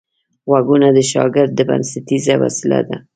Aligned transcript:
غوږونه 0.49 0.87
د 0.95 0.99
شاګرد 1.11 1.57
بنسټیزه 1.67 2.35
وسیله 2.43 2.79
ده 2.87 2.97